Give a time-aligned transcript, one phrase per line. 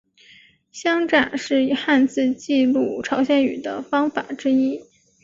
[0.71, 4.81] 乡札是以汉字记录朝鲜语的方法之一。